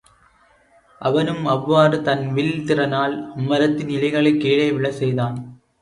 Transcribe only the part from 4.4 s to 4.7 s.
கீழே